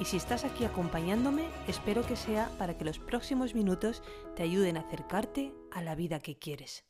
y 0.00 0.04
si 0.04 0.16
estás 0.16 0.44
aquí 0.44 0.64
acompañándome, 0.64 1.44
espero 1.66 2.02
que 2.06 2.16
sea 2.16 2.50
para 2.58 2.76
que 2.78 2.84
los 2.84 2.98
próximos 2.98 3.54
minutos 3.54 4.02
te 4.36 4.42
ayuden 4.42 4.76
a 4.76 4.80
acercarte 4.80 5.52
a 5.72 5.82
la 5.82 5.94
vida 5.94 6.20
que 6.20 6.38
quieres. 6.38 6.84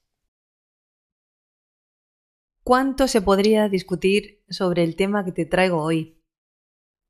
¿Cuánto 2.63 3.09
se 3.09 3.23
podría 3.23 3.69
discutir 3.69 4.43
sobre 4.51 4.85
el 4.85 4.95
tema 4.95 5.25
que 5.25 5.33
te 5.33 5.47
traigo 5.47 5.83
hoy? 5.83 6.23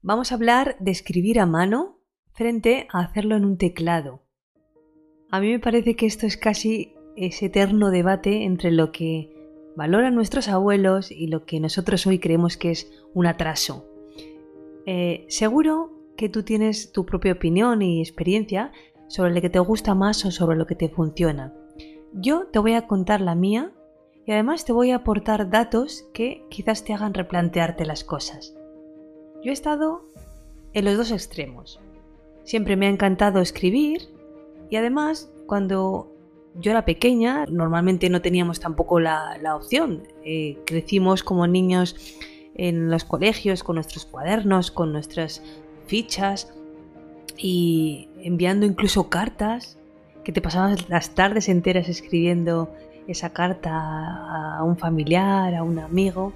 Vamos 0.00 0.30
a 0.30 0.36
hablar 0.36 0.76
de 0.78 0.92
escribir 0.92 1.40
a 1.40 1.46
mano 1.46 2.00
frente 2.32 2.86
a 2.92 3.00
hacerlo 3.00 3.34
en 3.34 3.44
un 3.44 3.58
teclado. 3.58 4.22
A 5.30 5.40
mí 5.40 5.50
me 5.50 5.58
parece 5.58 5.96
que 5.96 6.06
esto 6.06 6.26
es 6.26 6.36
casi 6.36 6.94
ese 7.16 7.46
eterno 7.46 7.90
debate 7.90 8.44
entre 8.44 8.70
lo 8.70 8.92
que 8.92 9.34
valoran 9.76 10.14
nuestros 10.14 10.46
abuelos 10.46 11.10
y 11.10 11.26
lo 11.26 11.44
que 11.44 11.58
nosotros 11.58 12.06
hoy 12.06 12.20
creemos 12.20 12.56
que 12.56 12.70
es 12.70 12.92
un 13.12 13.26
atraso. 13.26 13.97
Eh, 14.90 15.26
seguro 15.28 15.90
que 16.16 16.30
tú 16.30 16.44
tienes 16.44 16.92
tu 16.92 17.04
propia 17.04 17.32
opinión 17.32 17.82
y 17.82 18.00
experiencia 18.00 18.72
sobre 19.06 19.34
lo 19.34 19.42
que 19.42 19.50
te 19.50 19.58
gusta 19.58 19.94
más 19.94 20.24
o 20.24 20.30
sobre 20.30 20.56
lo 20.56 20.66
que 20.66 20.76
te 20.76 20.88
funciona. 20.88 21.52
Yo 22.14 22.46
te 22.46 22.58
voy 22.58 22.72
a 22.72 22.86
contar 22.86 23.20
la 23.20 23.34
mía 23.34 23.74
y 24.24 24.32
además 24.32 24.64
te 24.64 24.72
voy 24.72 24.92
a 24.92 24.96
aportar 24.96 25.50
datos 25.50 26.08
que 26.14 26.46
quizás 26.48 26.84
te 26.84 26.94
hagan 26.94 27.12
replantearte 27.12 27.84
las 27.84 28.02
cosas. 28.02 28.56
Yo 29.44 29.50
he 29.50 29.52
estado 29.52 30.06
en 30.72 30.86
los 30.86 30.96
dos 30.96 31.10
extremos. 31.10 31.78
Siempre 32.44 32.76
me 32.76 32.86
ha 32.86 32.90
encantado 32.90 33.42
escribir 33.42 34.08
y 34.70 34.76
además 34.76 35.30
cuando 35.44 36.10
yo 36.54 36.70
era 36.70 36.86
pequeña 36.86 37.44
normalmente 37.44 38.08
no 38.08 38.22
teníamos 38.22 38.58
tampoco 38.58 39.00
la, 39.00 39.54
opción. 39.54 40.04
Eh, 40.24 40.56
crecimos 40.64 41.22
como 41.22 41.46
niños 41.46 41.94
en 42.58 42.90
los 42.90 43.04
colegios 43.04 43.62
con 43.62 43.76
nuestros 43.76 44.04
cuadernos, 44.04 44.70
con 44.70 44.92
nuestras 44.92 45.42
fichas 45.86 46.52
y 47.36 48.08
enviando 48.20 48.66
incluso 48.66 49.08
cartas, 49.08 49.78
que 50.24 50.32
te 50.32 50.42
pasabas 50.42 50.90
las 50.90 51.14
tardes 51.14 51.48
enteras 51.48 51.88
escribiendo 51.88 52.70
esa 53.06 53.30
carta 53.30 54.58
a 54.58 54.62
un 54.64 54.76
familiar, 54.76 55.54
a 55.54 55.62
un 55.62 55.78
amigo, 55.78 56.34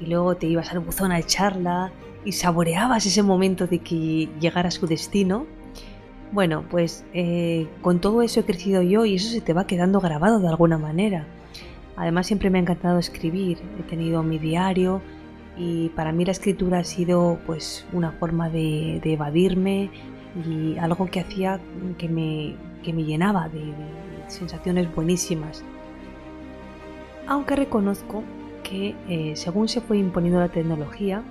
y 0.00 0.06
luego 0.06 0.36
te 0.36 0.46
ibas 0.46 0.70
al 0.70 0.80
buzón 0.80 1.10
a 1.10 1.18
echarla 1.18 1.90
y 2.24 2.32
saboreabas 2.32 3.06
ese 3.06 3.22
momento 3.22 3.66
de 3.66 3.78
que 3.80 4.28
llegara 4.40 4.68
a 4.68 4.72
su 4.72 4.86
destino. 4.86 5.46
Bueno, 6.32 6.64
pues 6.70 7.04
eh, 7.14 7.68
con 7.80 8.00
todo 8.00 8.22
eso 8.22 8.40
he 8.40 8.44
crecido 8.44 8.82
yo 8.82 9.04
y 9.04 9.16
eso 9.16 9.30
se 9.30 9.40
te 9.40 9.52
va 9.52 9.66
quedando 9.66 10.00
grabado 10.00 10.40
de 10.40 10.48
alguna 10.48 10.78
manera. 10.78 11.26
Además 11.96 12.26
siempre 12.26 12.50
me 12.50 12.58
ha 12.58 12.62
encantado 12.62 12.98
escribir, 12.98 13.58
he 13.78 13.82
tenido 13.84 14.22
mi 14.22 14.38
diario, 14.38 15.00
y 15.56 15.90
para 15.90 16.12
mí 16.12 16.24
la 16.24 16.32
escritura 16.32 16.80
ha 16.80 16.84
sido 16.84 17.38
pues 17.46 17.86
una 17.92 18.12
forma 18.12 18.48
de, 18.48 19.00
evadirme 19.04 19.90
y 20.44 20.76
algo 20.78 21.06
que 21.06 21.20
hacía 21.20 21.60
que 21.96 22.08
me, 22.08 22.56
me 22.92 23.04
llenaba 23.04 23.48
de, 23.48 23.72
sensaciones 24.28 24.92
buenísimas. 24.94 25.62
Aunque 27.26 27.56
reconozco 27.56 28.22
que 28.62 28.94
eh, 29.08 29.36
según 29.36 29.68
se 29.68 29.80
fue 29.80 29.98
imponiendo 29.98 30.40
la 30.40 30.48
tecnología, 30.48 31.22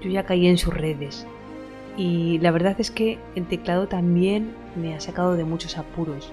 yo 0.00 0.10
ya 0.10 0.24
caí 0.24 0.46
en 0.46 0.56
sus 0.56 0.72
redes. 0.72 1.26
Y 1.96 2.38
la 2.38 2.52
verdad 2.52 2.76
es 2.78 2.90
que 2.90 3.18
el 3.34 3.46
teclado 3.46 3.88
también 3.88 4.54
me 4.76 4.94
ha 4.94 5.00
sacado 5.00 5.36
de 5.36 5.44
muchos 5.44 5.76
apuros. 5.76 6.32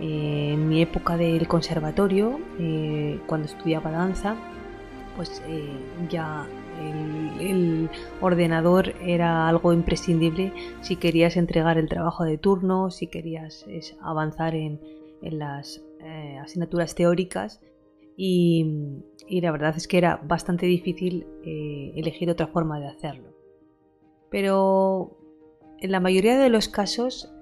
Eh, 0.00 0.50
en 0.54 0.68
mi 0.68 0.82
época 0.82 1.16
del 1.16 1.46
conservatorio, 1.46 2.40
eh, 2.58 3.20
cuando 3.26 3.46
estudiaba 3.46 3.92
danza, 3.92 4.36
pues 5.16 5.42
eh, 5.48 5.68
ya 6.10 6.46
el, 7.40 7.88
ordenador 8.20 8.94
era 9.02 9.48
algo 9.48 9.72
imprescindible 9.72 10.52
si 10.80 10.96
querías 10.96 11.36
entregar 11.36 11.78
el 11.78 11.88
trabajo 11.88 12.24
de 12.24 12.38
turno, 12.38 12.90
si 12.90 13.06
querías 13.06 13.66
avanzar 14.00 14.54
en, 14.54 14.80
las 15.22 15.82
eh, 16.00 16.36
asignaturas 16.38 16.94
teóricas 16.94 17.62
y, 18.16 19.00
la 19.28 19.50
verdad 19.50 19.74
es 19.76 19.88
que 19.88 19.96
era 19.96 20.20
bastante 20.22 20.66
difícil 20.66 21.26
eh, 21.44 21.92
elegir 21.96 22.28
otra 22.28 22.46
forma 22.46 22.78
de 22.78 22.88
hacerlo. 22.88 23.30
Pero 24.30 25.16
en 25.80 25.90
la 25.92 26.00
mayoría 26.00 26.38
de 26.38 26.50
los 26.50 26.68
casos 26.68 27.32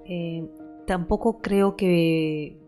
tampoco 0.87 1.41
creo 1.41 1.77
que 1.77 2.62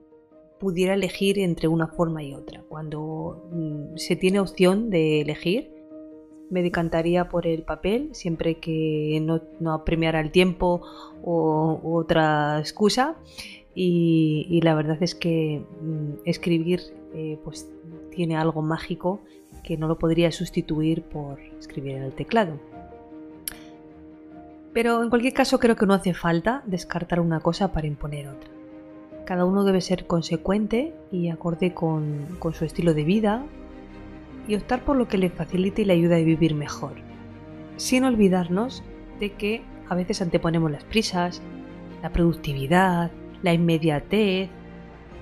pudiera 0.64 0.94
elegir 0.94 1.38
entre 1.38 1.68
una 1.68 1.88
forma 1.88 2.22
y 2.22 2.32
otra. 2.32 2.64
Cuando 2.70 3.50
mm, 3.52 3.96
se 3.96 4.16
tiene 4.16 4.40
opción 4.40 4.88
de 4.88 5.20
elegir, 5.20 5.70
me 6.48 6.62
decantaría 6.62 7.28
por 7.28 7.46
el 7.46 7.64
papel, 7.64 8.14
siempre 8.14 8.54
que 8.60 9.20
no, 9.22 9.42
no 9.60 9.74
apremiara 9.74 10.20
el 10.20 10.30
tiempo 10.30 10.80
o 11.22 11.80
otra 11.84 12.58
excusa. 12.60 13.16
Y, 13.74 14.58
la 14.62 14.74
verdad 14.74 14.96
es 15.02 15.14
que 15.14 15.62
mm, 15.82 16.22
escribir 16.24 16.80
eh, 17.12 17.38
pues 17.44 17.68
tiene 18.10 18.36
algo 18.36 18.62
mágico 18.62 19.20
que 19.64 19.76
no 19.76 19.86
lo 19.86 19.98
podría 19.98 20.32
sustituir 20.32 21.02
por 21.02 21.40
escribir 21.58 21.96
en 21.96 22.04
el 22.04 22.12
teclado. 22.12 22.58
Pero 24.72 25.02
en 25.02 25.10
cualquier 25.10 25.34
caso 25.34 25.58
creo 25.58 25.76
que 25.76 25.84
no 25.84 25.92
hace 25.92 26.14
falta 26.14 26.62
descartar 26.64 27.20
una 27.20 27.40
cosa 27.40 27.70
para 27.70 27.86
imponer 27.86 28.28
otra. 28.28 28.53
Cada 29.24 29.46
uno 29.46 29.64
debe 29.64 29.80
ser 29.80 30.06
consecuente 30.06 30.94
y 31.10 31.30
acorde 31.30 31.72
con, 31.72 32.38
su 32.52 32.64
estilo 32.64 32.92
de 32.92 33.04
vida 33.04 33.44
y 34.46 34.54
optar 34.54 34.84
por 34.84 34.96
lo 34.96 35.08
que 35.08 35.16
le 35.16 35.30
facilite 35.30 35.82
y 35.82 35.84
le 35.86 35.94
ayude 35.94 36.16
a 36.16 36.24
vivir 36.24 36.54
mejor, 36.54 36.92
sin 37.76 38.04
olvidarnos 38.04 38.82
de 39.20 39.32
que 39.32 39.62
a 39.88 39.94
veces 39.94 40.20
anteponemos 40.20 40.70
las 40.70 40.84
prisas, 40.84 41.40
la 42.02 42.10
productividad, 42.10 43.10
la 43.42 43.54
inmediatez, 43.54 44.50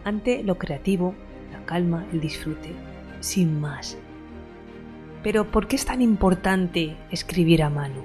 ante 0.04 0.42
lo 0.42 0.58
creativo, 0.58 1.14
la 1.52 1.64
calma, 1.64 2.04
el 2.12 2.20
disfrute, 2.20 2.72
sin 3.20 3.60
más. 3.60 3.96
Pero 5.22 5.48
¿por 5.48 5.68
qué 5.68 5.76
es 5.76 5.86
tan 5.86 6.02
importante 6.02 6.96
escribir 7.12 7.62
a 7.62 7.70
mano? 7.70 8.02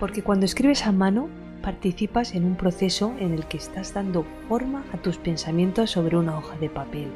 Porque 0.00 0.22
cuando 0.22 0.46
escribes 0.46 0.86
a 0.86 0.92
mano 0.92 1.28
participas 1.66 2.36
en 2.36 2.44
un 2.44 2.54
proceso 2.54 3.12
en 3.18 3.32
el 3.32 3.44
que 3.46 3.56
estás 3.56 3.92
dando 3.92 4.24
forma 4.48 4.84
a 4.92 4.98
tus 4.98 5.18
pensamientos 5.18 5.90
sobre 5.90 6.16
una 6.16 6.38
hoja 6.38 6.56
de 6.58 6.70
papel. 6.70 7.10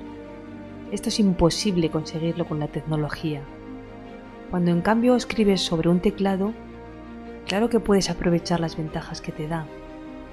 Esto 0.90 1.08
es 1.08 1.20
imposible 1.20 1.88
conseguirlo 1.88 2.48
con 2.48 2.58
la 2.58 2.66
tecnología. 2.66 3.42
Cuando 4.50 4.72
en 4.72 4.80
cambio 4.80 5.14
escribes 5.14 5.60
sobre 5.60 5.88
un 5.88 6.00
teclado, 6.00 6.52
claro 7.46 7.68
que 7.68 7.78
puedes 7.78 8.10
aprovechar 8.10 8.58
las 8.58 8.76
ventajas 8.76 9.20
que 9.20 9.30
te 9.30 9.46
da, 9.46 9.66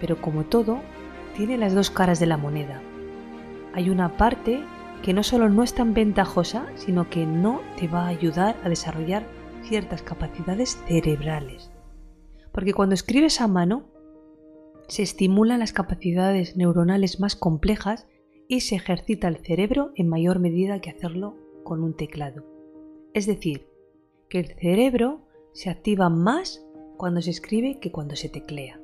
pero 0.02 0.20
como 0.20 0.46
todo, 0.46 0.80
tiene 1.36 1.56
las 1.60 1.76
dos 1.76 1.92
caras 1.92 2.20
de 2.20 2.26
la 2.26 2.38
moneda. 2.38 2.82
Hay 3.76 3.92
una 3.92 4.18
parte 4.18 4.64
que 5.04 5.14
no 5.14 5.22
solo 5.22 5.48
no 5.48 5.62
es 5.62 5.76
tan 5.76 5.94
ventajosa, 5.94 6.66
sino 6.74 7.08
que 7.08 7.28
no 7.28 7.62
te 7.80 7.88
va 7.88 8.06
a 8.06 8.08
ayudar 8.08 8.56
a 8.64 8.70
desarrollar 8.70 9.28
ciertas 9.62 10.02
capacidades 10.02 10.80
cerebrales. 10.88 11.70
Porque 12.52 12.74
cuando 12.74 12.96
escribes 12.96 13.42
a 13.42 13.48
mano, 13.48 13.96
se 14.88 15.04
estimulan 15.04 15.60
las 15.60 15.74
capacidades 15.74 16.56
neuronales 16.56 17.20
más 17.20 17.36
complejas 17.36 18.08
y 18.48 18.62
se 18.62 18.76
ejercita 18.76 19.28
el 19.28 19.38
cerebro 19.38 19.92
en 19.96 20.08
mayor 20.08 20.40
medida 20.40 20.80
que 20.80 20.90
hacerlo 20.90 21.36
con 21.64 21.84
un 21.84 21.96
teclado. 21.96 22.46
Es 23.14 23.26
decir, 23.26 23.68
que 24.30 24.40
el 24.40 24.48
cerebro 24.48 25.22
se 25.54 25.70
activa 25.70 26.10
más 26.10 26.66
cuando 26.98 27.22
se 27.22 27.32
escribe 27.32 27.80
que 27.80 27.92
cuando 27.92 28.16
se 28.16 28.30
teclea. 28.30 28.80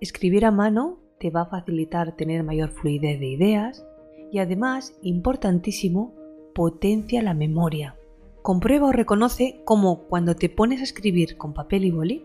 Escribir 0.00 0.44
a 0.44 0.50
mano 0.50 0.98
te 1.18 1.30
va 1.30 1.42
a 1.42 1.50
facilitar 1.50 2.16
tener 2.16 2.42
mayor 2.44 2.70
fluidez 2.70 3.20
de 3.20 3.26
ideas 3.26 3.84
y 4.32 4.38
además, 4.38 4.96
importantísimo, 5.02 6.14
potencia 6.54 7.22
la 7.22 7.34
memoria. 7.34 7.96
Comprueba 8.42 8.86
o 8.86 8.92
reconoce 8.92 9.60
cómo 9.64 10.04
cuando 10.04 10.36
te 10.36 10.48
pones 10.48 10.80
a 10.80 10.84
escribir 10.84 11.36
con 11.36 11.52
papel 11.52 11.84
y 11.84 11.90
boli, 11.90 12.24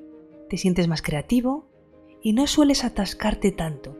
te 0.49 0.57
sientes 0.57 0.87
más 0.87 1.01
creativo, 1.01 1.67
y 2.25 2.33
no 2.33 2.47
sueles 2.47 2.83
atascarte 2.83 3.51
tanto. 3.51 3.95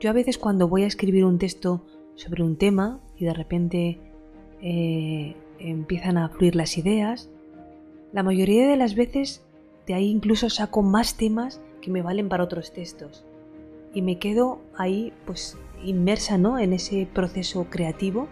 Yo 0.00 0.10
a 0.10 0.12
veces 0.12 0.36
cuando 0.36 0.66
voy 0.66 0.82
a 0.82 0.88
escribir 0.88 1.24
un 1.24 1.38
texto 1.38 1.86
sobre 2.16 2.42
un 2.42 2.56
tema 2.56 2.98
y 3.16 3.24
de 3.24 3.32
repente 3.32 4.00
eh, 4.60 5.36
empiezan 5.60 6.18
a 6.18 6.28
fluir 6.28 6.56
las 6.56 6.76
ideas, 6.76 7.30
la 8.12 8.24
mayoría 8.24 8.66
de 8.66 8.76
las 8.76 8.96
veces 8.96 9.46
de 9.86 9.94
ahí 9.94 10.08
incluso 10.08 10.50
saco 10.50 10.82
más 10.82 11.16
temas 11.16 11.60
que 11.80 11.92
me 11.92 12.02
valen 12.02 12.28
para 12.28 12.42
otros 12.42 12.72
textos. 12.72 13.24
y 13.94 14.02
me 14.02 14.18
quedo 14.18 14.58
ahí 14.76 15.12
pues 15.24 15.56
inmersa 15.84 16.38
¿no? 16.38 16.58
en 16.58 16.72
ese 16.72 17.06
proceso 17.14 17.68
creativo 17.70 18.26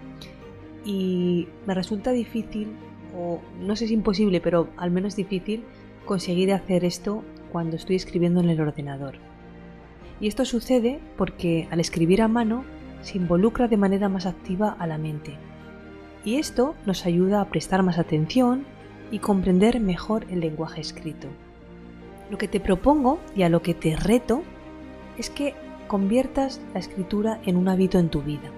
y 0.85 1.47
me 1.69 1.75
resulta 1.75 2.11
difícil, 2.11 2.73
o 3.17 3.41
no 3.61 3.77
sé 3.77 3.87
si 3.87 3.95
imposible, 3.95 4.41
pero 4.41 4.71
al 4.77 4.91
menos 4.91 5.15
difícil, 5.15 5.63
conseguir 6.05 6.53
hacer 6.53 6.85
esto 6.85 7.23
cuando 7.55 7.77
estoy 7.77 7.95
escribiendo 7.95 8.41
en 8.41 8.51
el 8.51 8.61
ordenador. 8.61 9.15
Y 10.21 10.27
esto 10.27 10.45
sucede 10.45 10.99
porque 11.17 11.69
al 11.71 11.79
escribir 11.79 12.21
a 12.21 12.27
mano 12.27 12.65
se 13.03 13.17
involucra 13.17 13.69
de 13.69 13.77
manera 13.77 14.09
más 14.09 14.27
activa 14.27 14.75
a 14.77 14.89
la 14.89 14.99
mente. 14.99 15.37
Y 16.25 16.39
esto 16.39 16.75
nos 16.85 17.07
ayuda 17.07 17.41
a 17.41 17.45
prestar 17.51 17.85
más 17.85 17.97
atención 18.01 18.65
y 19.13 19.21
comprender 19.21 19.79
mejor 19.79 20.27
el 20.31 20.41
lenguaje 20.41 20.81
escrito. 20.81 21.29
Lo 22.29 22.39
que 22.39 22.49
te 22.49 22.59
propongo 22.59 23.21
y 23.37 23.45
a 23.45 23.49
lo 23.49 23.63
que 23.63 23.75
te 23.75 23.95
reto 23.95 24.43
es 25.17 25.31
que 25.31 25.55
conviertas 25.87 26.61
la 26.73 26.81
escritura 26.81 27.39
en 27.47 27.57
un 27.57 27.69
hábito 27.69 28.01
en 28.01 28.09
tu 28.09 28.21
vida. 28.21 28.51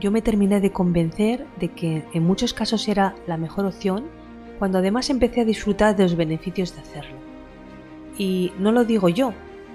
Yo 0.00 0.10
me 0.10 0.22
terminé 0.22 0.62
de 0.62 0.72
convencer 0.72 1.46
de 1.58 1.68
que 1.68 2.04
en 2.14 2.24
muchos 2.24 2.54
casos 2.54 2.88
era 2.88 3.14
la 3.26 3.36
mejor 3.36 3.66
opción 3.66 4.04
cuando 4.58 4.78
además 4.78 5.10
empecé 5.10 5.42
a 5.42 5.44
disfrutar 5.44 5.96
de 5.96 6.04
los 6.04 6.16
beneficios 6.16 6.74
de 6.74 6.80
hacerlo. 6.80 7.29
Y 8.20 8.52
no 8.58 8.70
lo 8.70 8.84
digo 8.84 9.08
yo, 9.08 9.32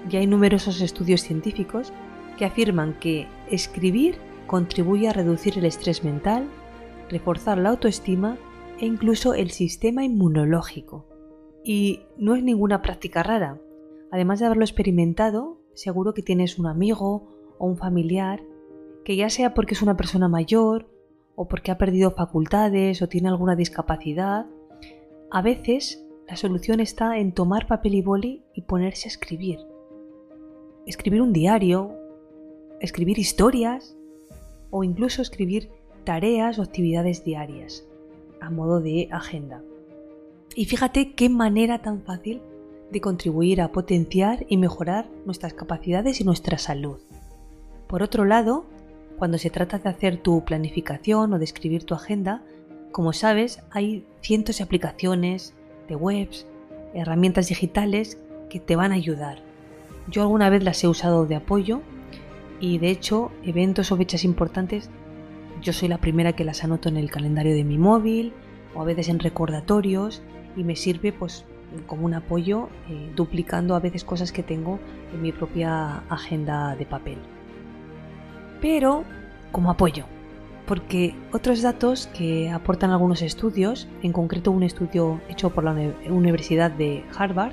ya 0.08 0.20
hay 0.20 0.28
numerosos 0.28 0.80
estudios 0.80 1.22
científicos 1.22 1.92
que 2.38 2.44
afirman 2.44 2.94
que 3.00 3.26
escribir 3.50 4.18
contribuye 4.46 5.08
a 5.08 5.12
reducir 5.12 5.58
el 5.58 5.64
estrés 5.64 6.04
mental, 6.04 6.46
reforzar 7.10 7.58
la 7.58 7.70
autoestima 7.70 8.38
e 8.78 8.86
incluso 8.86 9.34
el 9.34 9.50
sistema 9.50 10.04
inmunológico. 10.04 11.08
Y 11.64 12.02
no 12.18 12.36
es 12.36 12.44
ninguna 12.44 12.82
práctica 12.82 13.24
rara. 13.24 13.60
Además 14.12 14.38
de 14.38 14.46
haberlo 14.46 14.62
experimentado, 14.62 15.58
seguro 15.74 16.14
que 16.14 16.22
tienes 16.22 16.56
un 16.56 16.66
amigo 16.66 17.26
o 17.58 17.66
un 17.66 17.76
familiar 17.76 18.44
que 19.04 19.16
ya 19.16 19.28
sea 19.28 19.54
porque 19.54 19.74
es 19.74 19.82
una 19.82 19.96
persona 19.96 20.28
mayor 20.28 20.88
o 21.34 21.48
porque 21.48 21.72
ha 21.72 21.78
perdido 21.78 22.12
facultades 22.12 23.02
o 23.02 23.08
tiene 23.08 23.28
alguna 23.28 23.56
discapacidad, 23.56 24.46
a 25.32 25.42
veces 25.42 26.05
la 26.28 26.36
solución 26.36 26.80
está 26.80 27.18
en 27.18 27.32
tomar 27.32 27.66
papel 27.66 27.94
y 27.94 28.02
boli 28.02 28.42
y 28.54 28.62
ponerse 28.62 29.08
a 29.08 29.12
escribir. 29.12 29.60
Escribir 30.86 31.22
un 31.22 31.32
diario, 31.32 31.94
escribir 32.80 33.18
historias 33.18 33.96
o 34.70 34.82
incluso 34.82 35.22
escribir 35.22 35.70
tareas 36.04 36.58
o 36.58 36.62
actividades 36.62 37.24
diarias 37.24 37.86
a 38.40 38.50
modo 38.50 38.80
de 38.80 39.08
agenda. 39.12 39.62
Y 40.54 40.64
fíjate 40.64 41.14
qué 41.14 41.28
manera 41.28 41.80
tan 41.80 42.02
fácil 42.02 42.40
de 42.90 43.00
contribuir 43.00 43.60
a 43.60 43.72
potenciar 43.72 44.46
y 44.48 44.56
mejorar 44.56 45.08
nuestras 45.24 45.54
capacidades 45.54 46.20
y 46.20 46.24
nuestra 46.24 46.58
salud. 46.58 46.98
Por 47.88 48.02
otro 48.02 48.24
lado, 48.24 48.64
cuando 49.16 49.38
se 49.38 49.50
trata 49.50 49.78
de 49.78 49.88
hacer 49.88 50.18
tu 50.18 50.44
planificación 50.44 51.32
o 51.32 51.38
de 51.38 51.44
escribir 51.44 51.84
tu 51.84 51.94
agenda, 51.94 52.42
como 52.92 53.12
sabes, 53.12 53.62
hay 53.70 54.06
cientos 54.20 54.58
de 54.58 54.64
aplicaciones, 54.64 55.54
de 55.88 55.96
webs, 55.96 56.46
herramientas 56.94 57.48
digitales 57.48 58.18
que 58.48 58.60
te 58.60 58.76
van 58.76 58.92
a 58.92 58.96
ayudar. 58.96 59.38
Yo 60.08 60.22
alguna 60.22 60.50
vez 60.50 60.62
las 60.62 60.82
he 60.82 60.88
usado 60.88 61.26
de 61.26 61.36
apoyo 61.36 61.80
y 62.60 62.78
de 62.78 62.90
hecho 62.90 63.30
eventos 63.44 63.92
o 63.92 63.96
fechas 63.96 64.24
importantes 64.24 64.90
yo 65.62 65.72
soy 65.72 65.88
la 65.88 65.98
primera 65.98 66.34
que 66.34 66.44
las 66.44 66.64
anoto 66.64 66.88
en 66.88 66.96
el 66.96 67.10
calendario 67.10 67.54
de 67.54 67.64
mi 67.64 67.78
móvil 67.78 68.32
o 68.74 68.82
a 68.82 68.84
veces 68.84 69.08
en 69.08 69.18
recordatorios 69.18 70.22
y 70.54 70.64
me 70.64 70.76
sirve 70.76 71.12
pues 71.12 71.44
como 71.86 72.06
un 72.06 72.14
apoyo, 72.14 72.68
eh, 72.88 73.10
duplicando 73.16 73.74
a 73.74 73.80
veces 73.80 74.04
cosas 74.04 74.32
que 74.32 74.42
tengo 74.42 74.78
en 75.12 75.22
mi 75.22 75.32
propia 75.32 75.98
agenda 76.08 76.76
de 76.76 76.86
papel. 76.86 77.18
Pero 78.60 79.04
como 79.50 79.70
apoyo, 79.70 80.04
porque 80.66 81.14
otros 81.32 81.62
datos 81.62 82.08
que 82.08 82.50
aportan 82.50 82.90
algunos 82.90 83.22
estudios, 83.22 83.88
en 84.02 84.12
concreto 84.12 84.50
un 84.50 84.64
estudio 84.64 85.20
hecho 85.28 85.50
por 85.50 85.64
la 85.64 85.76
Universidad 86.08 86.70
de 86.70 87.04
Harvard 87.16 87.52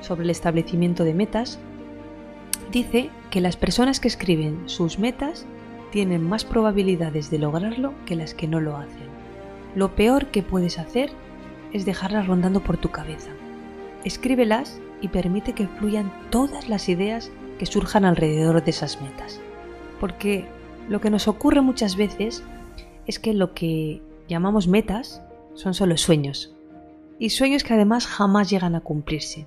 sobre 0.00 0.24
el 0.24 0.30
establecimiento 0.30 1.04
de 1.04 1.14
metas, 1.14 1.58
dice 2.72 3.10
que 3.30 3.40
las 3.40 3.56
personas 3.56 4.00
que 4.00 4.08
escriben 4.08 4.62
sus 4.66 4.98
metas 4.98 5.46
tienen 5.90 6.22
más 6.22 6.44
probabilidades 6.44 7.30
de 7.30 7.38
lograrlo 7.38 7.92
que 8.06 8.16
las 8.16 8.34
que 8.34 8.48
no 8.48 8.60
lo 8.60 8.76
hacen. 8.76 9.06
Lo 9.74 9.94
peor 9.94 10.26
que 10.26 10.42
puedes 10.42 10.78
hacer 10.78 11.10
es 11.72 11.84
dejarlas 11.84 12.26
rondando 12.26 12.60
por 12.60 12.78
tu 12.78 12.90
cabeza. 12.90 13.30
Escríbelas 14.04 14.80
y 15.02 15.08
permite 15.08 15.52
que 15.52 15.68
fluyan 15.68 16.12
todas 16.30 16.68
las 16.68 16.88
ideas 16.88 17.30
que 17.58 17.66
surjan 17.66 18.04
alrededor 18.04 18.64
de 18.64 18.70
esas 18.70 19.00
metas. 19.02 19.40
Porque 20.00 20.46
lo 20.88 21.00
que 21.00 21.10
nos 21.10 21.28
ocurre 21.28 21.60
muchas 21.60 21.96
veces 21.96 22.44
es 23.06 23.18
que 23.18 23.34
lo 23.34 23.54
que 23.54 24.02
llamamos 24.28 24.68
metas 24.68 25.22
son 25.54 25.74
solo 25.74 25.96
sueños. 25.96 26.54
Y 27.18 27.30
sueños 27.30 27.64
que 27.64 27.74
además 27.74 28.06
jamás 28.06 28.50
llegan 28.50 28.74
a 28.74 28.80
cumplirse. 28.80 29.46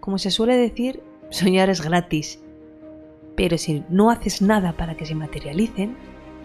Como 0.00 0.18
se 0.18 0.30
suele 0.30 0.56
decir, 0.56 1.02
soñar 1.30 1.70
es 1.70 1.82
gratis. 1.82 2.40
Pero 3.36 3.58
si 3.58 3.84
no 3.88 4.10
haces 4.10 4.42
nada 4.42 4.72
para 4.72 4.96
que 4.96 5.06
se 5.06 5.14
materialicen, 5.14 5.96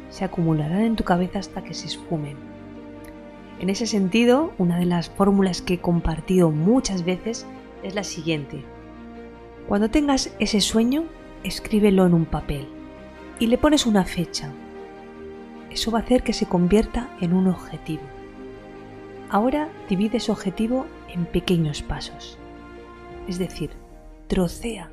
se 0.09 0.25
acumularán 0.25 0.81
en 0.81 0.95
tu 0.95 1.03
cabeza 1.03 1.39
hasta 1.39 1.63
que 1.63 1.73
se 1.73 1.87
esfumen. 1.87 2.37
En 3.59 3.69
ese 3.69 3.87
sentido, 3.87 4.53
una 4.59 4.77
de 4.77 4.85
las 4.85 5.09
fórmulas 5.09 5.61
que 5.61 5.75
he 5.75 5.79
compartido 5.79 6.51
muchas 6.51 7.03
veces 7.03 7.47
es 7.81 7.95
la 7.95 8.03
siguiente. 8.03 8.63
Cuando 9.67 9.89
tengas 9.89 10.35
ese 10.39 10.61
sueño, 10.61 11.05
escríbelo 11.43 12.05
en 12.05 12.13
un 12.13 12.25
papel 12.25 12.67
y 13.39 13.47
le 13.47 13.57
pones 13.57 13.85
una 13.85 14.05
fecha. 14.05 14.51
Eso 15.69 15.91
va 15.91 15.99
a 15.99 16.01
hacer 16.01 16.23
que 16.23 16.33
se 16.33 16.45
convierta 16.45 17.09
en 17.19 17.33
un 17.33 17.47
objetivo. 17.47 18.03
Ahora 19.29 19.69
divide 19.89 20.17
ese 20.17 20.31
objetivo 20.31 20.85
en 21.09 21.25
pequeños 21.25 21.81
pasos. 21.81 22.37
Es 23.27 23.39
decir, 23.39 23.71
trocea 24.27 24.91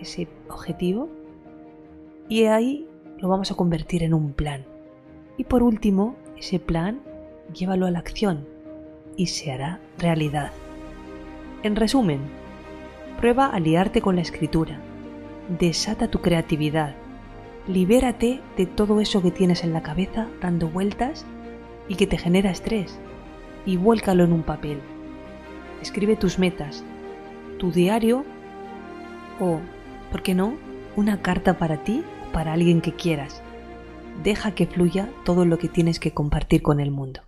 ese 0.00 0.28
objetivo 0.48 1.08
y 2.28 2.44
ahí 2.44 2.86
lo 3.18 3.28
vamos 3.28 3.50
a 3.50 3.54
convertir 3.54 4.02
en 4.02 4.14
un 4.14 4.32
plan. 4.32 4.64
Y 5.36 5.44
por 5.44 5.62
último, 5.62 6.16
ese 6.36 6.58
plan 6.58 7.00
llévalo 7.52 7.86
a 7.86 7.90
la 7.90 7.98
acción 7.98 8.46
y 9.16 9.26
se 9.26 9.52
hará 9.52 9.80
realidad. 9.98 10.52
En 11.62 11.76
resumen, 11.76 12.20
prueba 13.20 13.46
a 13.46 13.58
liarte 13.60 14.00
con 14.00 14.16
la 14.16 14.22
escritura, 14.22 14.80
desata 15.58 16.08
tu 16.08 16.20
creatividad, 16.20 16.94
libérate 17.68 18.40
de 18.56 18.66
todo 18.66 19.00
eso 19.00 19.22
que 19.22 19.30
tienes 19.30 19.62
en 19.62 19.74
la 19.74 19.82
cabeza 19.82 20.26
dando 20.40 20.68
vueltas 20.68 21.26
y 21.86 21.96
que 21.96 22.06
te 22.06 22.16
genera 22.16 22.50
estrés 22.50 22.98
y 23.66 23.76
vuélcalo 23.76 24.24
en 24.24 24.32
un 24.32 24.42
papel. 24.42 24.80
Escribe 25.82 26.16
tus 26.16 26.38
metas, 26.38 26.82
tu 27.58 27.70
diario 27.70 28.24
o, 29.38 29.60
¿por 30.10 30.22
qué 30.22 30.34
no?, 30.34 30.54
una 30.96 31.20
carta 31.20 31.58
para 31.58 31.84
ti 31.84 32.02
o 32.26 32.32
para 32.32 32.54
alguien 32.54 32.80
que 32.80 32.92
quieras. 32.92 33.42
Deja 34.24 34.52
que 34.52 34.66
fluya 34.66 35.10
todo 35.24 35.44
lo 35.44 35.58
que 35.58 35.68
tienes 35.68 36.00
que 36.00 36.12
compartir 36.12 36.62
con 36.62 36.80
el 36.80 36.90
mundo. 36.90 37.27